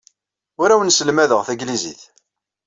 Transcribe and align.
Ur 0.61 0.69
awen-sselmadeɣ 0.69 1.41
tanglizit. 1.47 2.01